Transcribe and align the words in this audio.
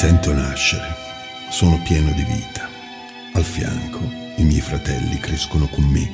Sento 0.00 0.32
nascere, 0.32 0.96
sono 1.50 1.78
pieno 1.82 2.10
di 2.12 2.22
vita. 2.22 2.66
Al 3.34 3.44
fianco 3.44 4.00
i 4.36 4.44
miei 4.44 4.62
fratelli 4.62 5.18
crescono 5.18 5.68
con 5.68 5.84
me, 5.84 6.10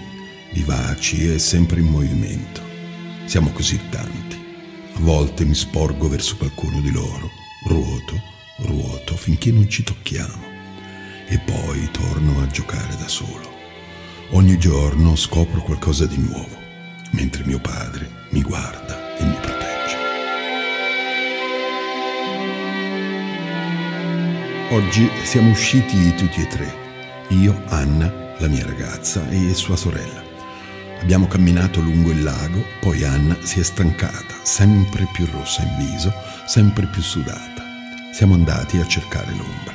vivaci 0.52 1.32
e 1.32 1.38
sempre 1.38 1.78
in 1.78 1.86
movimento. 1.86 2.60
Siamo 3.26 3.52
così 3.52 3.80
tanti. 3.88 4.44
A 4.94 4.98
volte 4.98 5.44
mi 5.44 5.54
sporgo 5.54 6.08
verso 6.08 6.36
qualcuno 6.36 6.80
di 6.80 6.90
loro, 6.90 7.30
ruoto, 7.68 8.20
ruoto 8.56 9.16
finché 9.16 9.52
non 9.52 9.70
ci 9.70 9.84
tocchiamo 9.84 10.42
e 11.28 11.38
poi 11.38 11.88
torno 11.92 12.42
a 12.42 12.48
giocare 12.48 12.96
da 12.96 13.06
solo. 13.06 13.48
Ogni 14.30 14.58
giorno 14.58 15.14
scopro 15.14 15.62
qualcosa 15.62 16.06
di 16.06 16.16
nuovo, 16.16 16.58
mentre 17.12 17.44
mio 17.44 17.60
padre 17.60 18.10
mi 18.30 18.42
guarda 18.42 19.16
e 19.16 19.24
mi 19.24 19.36
protegge. 19.40 19.75
Oggi 24.70 25.08
siamo 25.22 25.50
usciti 25.50 26.12
tutti 26.16 26.40
e 26.40 26.48
tre, 26.48 26.74
io, 27.28 27.62
Anna, 27.66 28.34
la 28.38 28.48
mia 28.48 28.66
ragazza 28.66 29.28
e 29.28 29.54
sua 29.54 29.76
sorella. 29.76 30.20
Abbiamo 31.00 31.28
camminato 31.28 31.80
lungo 31.80 32.10
il 32.10 32.24
lago, 32.24 32.64
poi 32.80 33.04
Anna 33.04 33.36
si 33.42 33.60
è 33.60 33.62
stancata, 33.62 34.34
sempre 34.42 35.08
più 35.12 35.24
rossa 35.30 35.62
in 35.62 35.86
viso, 35.86 36.12
sempre 36.46 36.86
più 36.86 37.00
sudata. 37.00 37.62
Siamo 38.12 38.34
andati 38.34 38.78
a 38.78 38.86
cercare 38.88 39.30
l'ombra. 39.30 39.74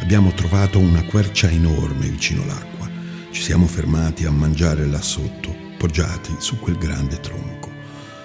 Abbiamo 0.00 0.30
trovato 0.32 0.78
una 0.78 1.02
quercia 1.04 1.48
enorme 1.48 2.06
vicino 2.06 2.44
l'acqua. 2.44 2.90
Ci 3.30 3.40
siamo 3.40 3.66
fermati 3.66 4.26
a 4.26 4.30
mangiare 4.30 4.84
là 4.84 5.00
sotto, 5.00 5.54
poggiati 5.78 6.34
su 6.40 6.58
quel 6.58 6.76
grande 6.76 7.20
tronco. 7.20 7.70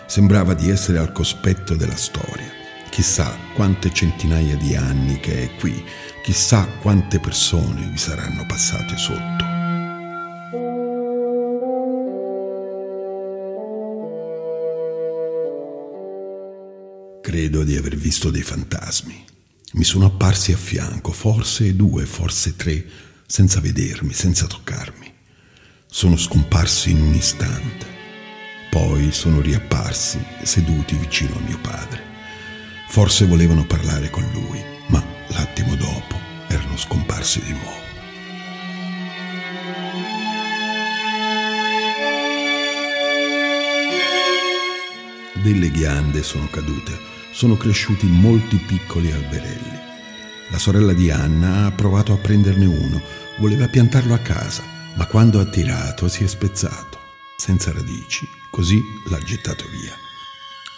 Sembrava 0.08 0.56
di 0.56 0.70
essere 0.70 0.98
al 0.98 1.14
cospetto 1.14 1.74
della 1.74 1.96
storia 1.96 2.60
Chissà 2.92 3.38
quante 3.54 3.90
centinaia 3.94 4.58
di 4.58 4.76
anni 4.76 5.18
che 5.22 5.44
è 5.44 5.56
qui, 5.56 5.82
chissà 6.22 6.68
quante 6.82 7.22
persone 7.22 7.90
vi 7.90 7.98
saranno 7.98 8.46
passate 8.46 8.98
sotto. 8.98 9.46
Credo 17.22 17.64
di 17.64 17.78
aver 17.78 17.96
visto 17.96 18.30
dei 18.30 18.42
fantasmi. 18.42 19.24
Mi 19.74 19.86
sono 19.86 20.08
apparsi 20.08 20.52
a 20.52 20.58
fianco, 20.58 21.14
forse 21.14 21.74
due, 21.78 22.06
forse 22.06 22.58
tre, 22.58 22.86
senza 23.26 23.62
vedermi, 23.62 24.12
senza 24.12 24.48
toccarmi. 24.48 25.10
Sono 25.88 26.18
scomparsi 26.18 26.92
in 26.92 27.02
un 27.02 27.14
istante. 27.14 27.86
Poi 28.70 29.14
sono 29.14 29.40
riapparsi 29.40 30.22
seduti 30.44 30.96
vicino 30.98 31.38
a 31.38 31.42
mio 31.48 31.58
padre. 31.62 32.11
Forse 32.92 33.26
volevano 33.26 33.64
parlare 33.66 34.10
con 34.10 34.30
lui, 34.34 34.62
ma 34.88 35.02
l'attimo 35.28 35.76
dopo 35.76 36.20
erano 36.50 36.76
scomparsi 36.76 37.42
di 37.42 37.54
nuovo. 37.54 37.80
Delle 45.42 45.72
ghiande 45.72 46.22
sono 46.22 46.50
cadute, 46.50 47.00
sono 47.32 47.56
cresciuti 47.56 48.08
molti 48.08 48.58
piccoli 48.58 49.10
alberelli. 49.10 49.80
La 50.50 50.58
sorella 50.58 50.92
di 50.92 51.10
Anna 51.10 51.68
ha 51.68 51.72
provato 51.72 52.12
a 52.12 52.18
prenderne 52.18 52.66
uno, 52.66 53.02
voleva 53.38 53.70
piantarlo 53.70 54.14
a 54.14 54.20
casa, 54.20 54.64
ma 54.96 55.06
quando 55.06 55.40
ha 55.40 55.46
tirato 55.46 56.10
si 56.10 56.26
è 56.26 56.28
spezzato, 56.28 57.00
senza 57.38 57.72
radici, 57.72 58.28
così 58.50 58.84
l'ha 59.06 59.20
gettato 59.20 59.64
via. 59.70 60.11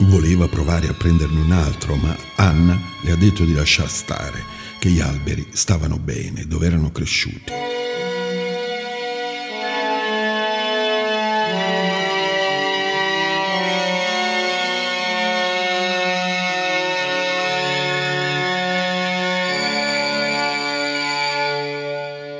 Voleva 0.05 0.47
provare 0.47 0.87
a 0.89 0.93
prenderne 0.93 1.39
un 1.39 1.51
altro, 1.51 1.95
ma 1.95 2.15
Anna 2.35 2.79
le 3.01 3.11
ha 3.11 3.15
detto 3.15 3.45
di 3.45 3.53
lasciar 3.53 3.89
stare, 3.89 4.43
che 4.77 4.89
gli 4.89 4.99
alberi 4.99 5.47
stavano 5.51 5.97
bene 5.97 6.45
dove 6.45 6.67
erano 6.67 6.91
cresciuti. 6.91 7.51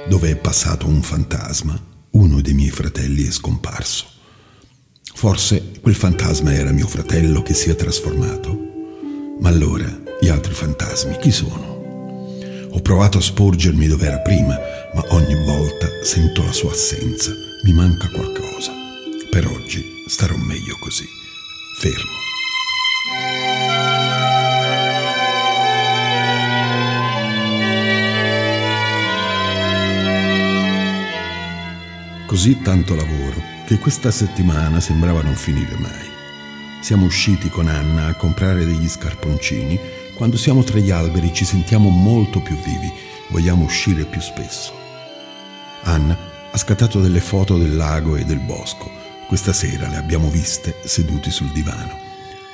Dove 0.07 0.29
è 0.29 0.35
passato 0.35 0.88
un 0.88 1.02
fantasma, 1.02 1.79
uno 2.12 2.41
dei 2.41 2.53
miei 2.53 2.69
fratelli 2.69 3.25
è 3.25 3.31
scomparso. 3.31 4.12
Forse 5.23 5.79
quel 5.79 5.95
fantasma 5.95 6.53
era 6.53 6.73
mio 6.73 6.85
fratello 6.85 7.41
che 7.44 7.53
si 7.53 7.69
è 7.69 7.75
trasformato. 7.78 8.59
Ma 9.39 9.47
allora 9.47 9.88
gli 10.19 10.28
altri 10.28 10.53
fantasmi 10.53 11.16
chi 11.16 11.31
sono? 11.31 12.35
Ho 12.69 12.81
provato 12.81 13.19
a 13.19 13.22
sporgermi 13.22 13.88
dove 13.88 14.06
era 14.06 14.19
prima, 14.19 14.59
ma 14.94 15.01
ogni 15.11 15.45
volta 15.45 15.88
sento 16.03 16.44
la 16.44 16.51
sua 16.51 16.72
assenza. 16.72 17.31
Mi 17.63 17.72
manca 17.72 18.09
qualcosa. 18.09 18.73
Per 19.29 19.47
oggi 19.47 19.81
starò 20.09 20.35
meglio 20.35 20.75
così, 20.81 21.06
fermo. 21.79 22.22
Così 32.28 32.59
tanto 32.61 32.95
lavoro 32.95 33.32
che 33.66 33.79
questa 33.79 34.12
settimana 34.12 34.79
sembrava 34.79 35.22
non 35.22 35.35
finire 35.35 35.75
mai. 35.78 36.12
Siamo 36.81 37.06
usciti 37.06 37.50
con 37.50 37.68
Anna 37.68 38.07
a 38.07 38.16
comprare 38.16 38.66
degli 38.66 38.90
scarponcini. 38.90 39.79
Quando 40.16 40.35
siamo 40.38 40.63
tra 40.63 40.79
gli 40.79 40.91
alberi 40.91 41.34
ci 41.34 41.46
sentiamo 41.46 41.90
molto 41.90 42.41
più 42.41 42.56
vivi, 42.57 42.91
vogliamo 43.29 43.63
uscire 43.63 44.03
più 44.03 44.19
spesso. 44.19 44.73
Anna 45.84 46.18
ha 46.52 46.57
scattato 46.57 47.00
delle 47.00 47.22
foto 47.22 47.57
del 47.57 47.75
lago 47.75 48.18
e 48.18 48.25
del 48.25 48.40
bosco. 48.40 48.91
Questa 49.28 49.53
sera 49.53 49.88
le 49.88 49.96
abbiamo 49.96 50.29
viste 50.29 50.79
seduti 50.84 51.31
sul 51.31 51.52
divano. 51.52 51.97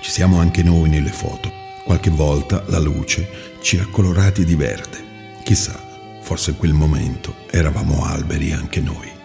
Ci 0.01 0.11
siamo 0.11 0.39
anche 0.39 0.61
noi 0.61 0.89
nelle 0.89 1.11
foto. 1.11 1.51
Qualche 1.83 2.11
volta 2.11 2.63
la 2.67 2.79
luce 2.79 3.57
ci 3.61 3.79
ha 3.79 3.87
colorati 3.87 4.45
di 4.45 4.55
verde. 4.55 5.03
Chissà, 5.43 5.77
forse 6.21 6.51
in 6.51 6.57
quel 6.57 6.73
momento 6.73 7.33
eravamo 7.49 8.05
alberi 8.05 8.51
anche 8.53 8.79
noi. 8.79 9.18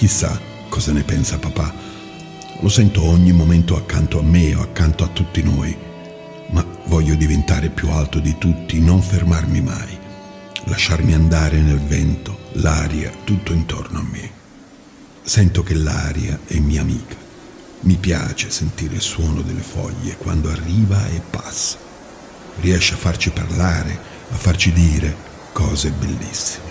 Chissà 0.00 0.40
cosa 0.70 0.92
ne 0.92 1.02
pensa 1.02 1.38
papà. 1.38 1.74
Lo 2.60 2.70
sento 2.70 3.02
ogni 3.02 3.32
momento 3.32 3.76
accanto 3.76 4.18
a 4.18 4.22
me 4.22 4.54
o 4.54 4.62
accanto 4.62 5.04
a 5.04 5.08
tutti 5.08 5.42
noi, 5.42 5.76
ma 6.52 6.64
voglio 6.86 7.14
diventare 7.16 7.68
più 7.68 7.90
alto 7.90 8.18
di 8.18 8.38
tutti, 8.38 8.80
non 8.80 9.02
fermarmi 9.02 9.60
mai, 9.60 9.98
lasciarmi 10.64 11.12
andare 11.12 11.60
nel 11.60 11.80
vento, 11.80 12.38
l'aria, 12.52 13.12
tutto 13.24 13.52
intorno 13.52 13.98
a 13.98 14.06
me. 14.10 14.30
Sento 15.20 15.62
che 15.62 15.74
l'aria 15.74 16.40
è 16.46 16.56
mia 16.56 16.80
amica. 16.80 17.16
Mi 17.80 17.96
piace 17.96 18.48
sentire 18.48 18.94
il 18.94 19.02
suono 19.02 19.42
delle 19.42 19.60
foglie 19.60 20.16
quando 20.16 20.48
arriva 20.48 21.08
e 21.08 21.20
passa. 21.28 21.76
Riesce 22.60 22.94
a 22.94 22.96
farci 22.96 23.28
parlare, 23.28 23.98
a 24.30 24.36
farci 24.36 24.72
dire 24.72 25.14
cose 25.52 25.90
bellissime. 25.90 26.69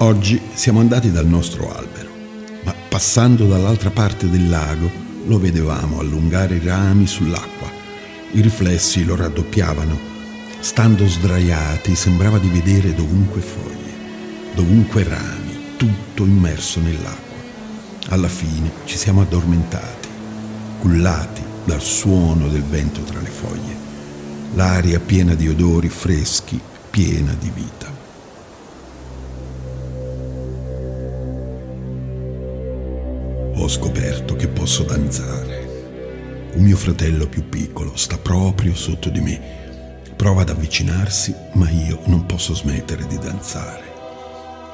Oggi 0.00 0.40
siamo 0.54 0.78
andati 0.78 1.10
dal 1.10 1.26
nostro 1.26 1.74
albero, 1.76 2.08
ma 2.62 2.72
passando 2.88 3.48
dall'altra 3.48 3.90
parte 3.90 4.30
del 4.30 4.48
lago 4.48 4.88
lo 5.26 5.40
vedevamo 5.40 5.98
allungare 5.98 6.54
i 6.54 6.64
rami 6.64 7.04
sull'acqua. 7.08 7.68
I 8.30 8.40
riflessi 8.40 9.04
lo 9.04 9.16
raddoppiavano. 9.16 9.98
Stando 10.60 11.04
sdraiati 11.04 11.96
sembrava 11.96 12.38
di 12.38 12.48
vedere 12.48 12.94
dovunque 12.94 13.40
foglie, 13.40 13.92
dovunque 14.54 15.02
rami, 15.02 15.74
tutto 15.76 16.24
immerso 16.24 16.78
nell'acqua. 16.78 17.42
Alla 18.10 18.28
fine 18.28 18.70
ci 18.84 18.96
siamo 18.96 19.22
addormentati, 19.22 20.08
cullati 20.78 21.42
dal 21.64 21.82
suono 21.82 22.46
del 22.46 22.62
vento 22.62 23.02
tra 23.02 23.20
le 23.20 23.30
foglie, 23.30 23.76
l'aria 24.54 25.00
piena 25.00 25.34
di 25.34 25.48
odori 25.48 25.88
freschi, 25.88 26.60
piena 26.88 27.34
di 27.36 27.50
vita. 27.52 27.97
Ho 33.68 33.70
scoperto 33.70 34.34
che 34.34 34.48
posso 34.48 34.82
danzare. 34.82 36.52
Un 36.54 36.62
mio 36.62 36.74
fratello 36.74 37.28
più 37.28 37.50
piccolo 37.50 37.98
sta 37.98 38.16
proprio 38.16 38.74
sotto 38.74 39.10
di 39.10 39.20
me. 39.20 40.00
Prova 40.16 40.40
ad 40.40 40.48
avvicinarsi, 40.48 41.34
ma 41.52 41.68
io 41.68 42.00
non 42.06 42.24
posso 42.24 42.54
smettere 42.54 43.06
di 43.06 43.18
danzare. 43.18 43.84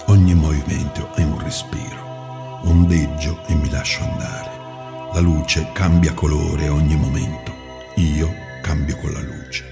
Ogni 0.06 0.34
movimento 0.34 1.12
è 1.16 1.24
un 1.24 1.42
respiro, 1.42 2.60
ondeggio 2.68 3.44
e 3.48 3.56
mi 3.56 3.68
lascio 3.68 4.04
andare. 4.04 5.10
La 5.12 5.18
luce 5.18 5.70
cambia 5.72 6.14
colore 6.14 6.68
ogni 6.68 6.94
momento, 6.94 7.52
io 7.96 8.32
cambio 8.62 8.96
con 8.98 9.10
la 9.10 9.22
luce, 9.22 9.64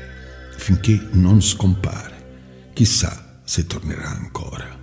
finché 0.56 1.00
non 1.12 1.40
scompare. 1.40 2.70
Chissà 2.72 3.38
se 3.44 3.68
tornerà 3.68 4.08
ancora. 4.08 4.81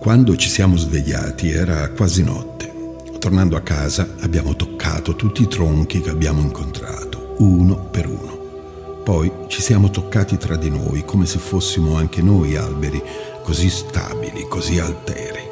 Quando 0.00 0.34
ci 0.34 0.48
siamo 0.48 0.78
svegliati 0.78 1.50
era 1.50 1.90
quasi 1.90 2.24
notte. 2.24 2.72
Tornando 3.18 3.54
a 3.56 3.60
casa 3.60 4.14
abbiamo 4.20 4.56
toccato 4.56 5.14
tutti 5.14 5.42
i 5.42 5.46
tronchi 5.46 6.00
che 6.00 6.08
abbiamo 6.08 6.40
incontrato, 6.40 7.34
uno 7.40 7.76
per 7.76 8.08
uno. 8.08 9.02
Poi 9.04 9.30
ci 9.48 9.60
siamo 9.60 9.90
toccati 9.90 10.38
tra 10.38 10.56
di 10.56 10.70
noi 10.70 11.04
come 11.04 11.26
se 11.26 11.38
fossimo 11.38 11.96
anche 11.96 12.22
noi 12.22 12.56
alberi, 12.56 13.02
così 13.42 13.68
stabili, 13.68 14.46
così 14.48 14.78
alteri. 14.78 15.42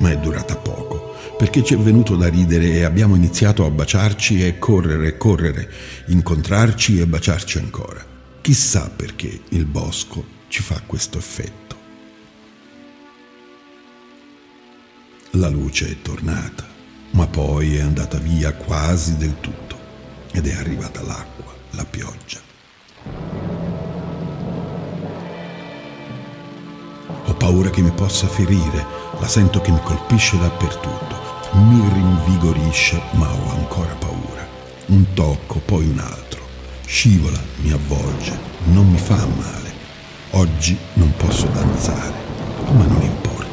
Ma 0.00 0.10
è 0.10 0.18
durata 0.18 0.56
poco, 0.56 1.14
perché 1.38 1.62
ci 1.62 1.74
è 1.74 1.78
venuto 1.78 2.16
da 2.16 2.26
ridere 2.26 2.72
e 2.72 2.82
abbiamo 2.82 3.14
iniziato 3.14 3.64
a 3.64 3.70
baciarci 3.70 4.44
e 4.44 4.58
correre 4.58 5.16
correre, 5.16 5.70
incontrarci 6.06 6.98
e 6.98 7.06
baciarci 7.06 7.58
ancora. 7.58 8.04
Chissà 8.40 8.90
perché 8.94 9.42
il 9.50 9.66
bosco 9.66 10.24
ci 10.48 10.62
fa 10.62 10.82
questo 10.84 11.16
effetto. 11.16 11.63
La 15.36 15.48
luce 15.48 15.90
è 15.90 16.00
tornata, 16.00 16.64
ma 17.10 17.26
poi 17.26 17.76
è 17.76 17.80
andata 17.80 18.18
via 18.18 18.52
quasi 18.52 19.16
del 19.16 19.34
tutto 19.40 19.76
ed 20.30 20.46
è 20.46 20.54
arrivata 20.54 21.02
l'acqua, 21.02 21.52
la 21.70 21.84
pioggia. 21.84 22.38
Ho 27.24 27.34
paura 27.34 27.70
che 27.70 27.82
mi 27.82 27.90
possa 27.90 28.28
ferire, 28.28 28.86
la 29.18 29.26
sento 29.26 29.60
che 29.60 29.72
mi 29.72 29.80
colpisce 29.82 30.38
dappertutto, 30.38 31.16
mi 31.54 31.82
rinvigorisce, 31.92 33.02
ma 33.14 33.28
ho 33.28 33.50
ancora 33.56 33.92
paura. 33.94 34.46
Un 34.86 35.14
tocco, 35.14 35.58
poi 35.58 35.88
un 35.88 35.98
altro. 35.98 36.42
Scivola, 36.86 37.40
mi 37.62 37.72
avvolge, 37.72 38.38
non 38.66 38.88
mi 38.88 38.98
fa 38.98 39.16
male. 39.16 39.72
Oggi 40.30 40.78
non 40.92 41.12
posso 41.16 41.46
danzare, 41.46 42.14
ma 42.70 42.84
non 42.84 43.02
importa 43.02 43.43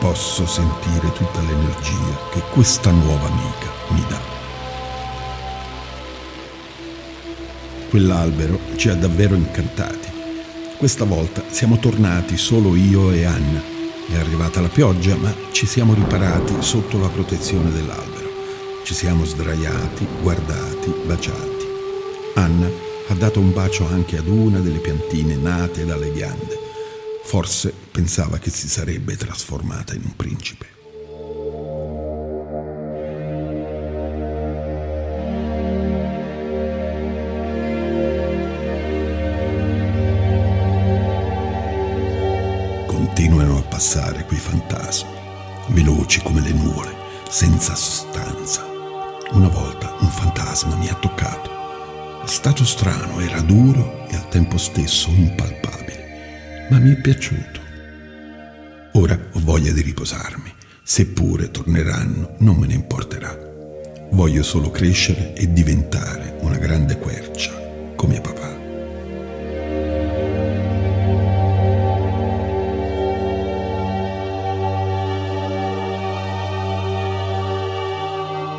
posso 0.00 0.46
sentire 0.46 1.12
tutta 1.12 1.42
l'energia 1.42 2.28
che 2.32 2.40
questa 2.50 2.90
nuova 2.90 3.26
amica 3.26 3.68
mi 3.90 4.02
dà. 4.08 4.20
Quell'albero 7.90 8.58
ci 8.76 8.88
ha 8.88 8.94
davvero 8.94 9.34
incantati. 9.34 10.08
Questa 10.78 11.04
volta 11.04 11.42
siamo 11.50 11.78
tornati 11.78 12.38
solo 12.38 12.74
io 12.74 13.10
e 13.12 13.24
Anna. 13.24 13.62
È 14.08 14.16
arrivata 14.16 14.62
la 14.62 14.68
pioggia, 14.68 15.14
ma 15.16 15.32
ci 15.52 15.66
siamo 15.66 15.92
riparati 15.92 16.54
sotto 16.60 16.98
la 16.98 17.08
protezione 17.08 17.70
dell'albero. 17.70 18.28
Ci 18.82 18.94
siamo 18.94 19.26
sdraiati, 19.26 20.06
guardati, 20.22 20.94
baciati. 21.04 21.68
Anna 22.34 22.68
ha 23.08 23.14
dato 23.14 23.38
un 23.38 23.52
bacio 23.52 23.86
anche 23.86 24.16
ad 24.16 24.28
una 24.28 24.60
delle 24.60 24.78
piantine 24.78 25.36
nate 25.36 25.84
dalle 25.84 26.10
ghiande 26.10 26.69
Forse 27.22 27.72
pensava 27.92 28.38
che 28.38 28.50
si 28.50 28.68
sarebbe 28.68 29.16
trasformata 29.16 29.94
in 29.94 30.02
un 30.04 30.16
principe. 30.16 30.66
Continuano 42.86 43.58
a 43.58 43.62
passare 43.62 44.24
quei 44.24 44.40
fantasmi, 44.40 45.10
veloci 45.68 46.20
come 46.22 46.40
le 46.40 46.52
nuvole, 46.52 46.92
senza 47.28 47.76
sostanza. 47.76 48.66
Una 49.32 49.48
volta 49.48 49.94
un 50.00 50.10
fantasma 50.10 50.74
mi 50.74 50.88
ha 50.88 50.94
toccato. 50.94 51.50
È 52.24 52.26
stato 52.26 52.64
strano, 52.64 53.20
era 53.20 53.40
duro 53.40 54.06
e 54.08 54.16
al 54.16 54.28
tempo 54.28 54.58
stesso 54.58 55.10
impalpabile 55.10 55.79
ma 56.70 56.78
mi 56.78 56.94
è 56.94 57.00
piaciuto. 57.00 57.60
Ora 58.92 59.18
ho 59.32 59.40
voglia 59.40 59.72
di 59.72 59.82
riposarmi. 59.82 60.52
Seppure 60.82 61.50
torneranno, 61.50 62.34
non 62.38 62.56
me 62.56 62.66
ne 62.66 62.74
importerà. 62.74 63.36
Voglio 64.12 64.42
solo 64.42 64.70
crescere 64.70 65.34
e 65.34 65.52
diventare 65.52 66.36
una 66.40 66.56
grande 66.56 66.98
quercia, 66.98 67.52
come 67.94 68.20
papà. 68.20 68.58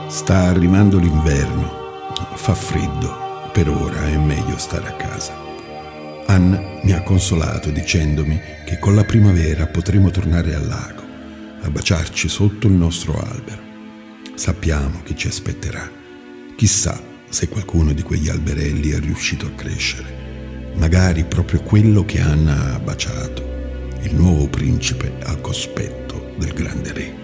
Sta 0.07 0.37
arrivando 0.47 0.99
l'inverno, 0.99 2.13
fa 2.35 2.53
freddo, 2.53 3.49
per 3.51 3.69
ora 3.69 4.05
è 4.07 4.17
meglio 4.17 4.57
stare 4.57 4.87
a 4.87 4.93
casa. 4.93 5.50
Anna 6.31 6.79
mi 6.83 6.93
ha 6.93 7.03
consolato 7.03 7.71
dicendomi 7.71 8.39
che 8.65 8.79
con 8.79 8.95
la 8.95 9.03
primavera 9.03 9.67
potremo 9.67 10.11
tornare 10.11 10.55
al 10.55 10.65
lago, 10.65 11.01
a 11.59 11.69
baciarci 11.69 12.29
sotto 12.29 12.67
il 12.67 12.73
nostro 12.73 13.19
albero. 13.19 13.61
Sappiamo 14.35 15.01
che 15.03 15.13
ci 15.13 15.27
aspetterà. 15.27 15.91
Chissà 16.55 16.97
se 17.27 17.49
qualcuno 17.49 17.91
di 17.91 18.01
quegli 18.01 18.29
alberelli 18.29 18.91
è 18.91 18.99
riuscito 19.01 19.45
a 19.45 19.51
crescere. 19.51 20.71
Magari 20.75 21.25
proprio 21.25 21.63
quello 21.63 22.05
che 22.05 22.21
Anna 22.21 22.75
ha 22.75 22.79
baciato, 22.79 23.43
il 24.03 24.15
nuovo 24.15 24.47
principe 24.47 25.11
al 25.23 25.41
cospetto 25.41 26.33
del 26.37 26.53
grande 26.53 26.93
re. 26.93 27.20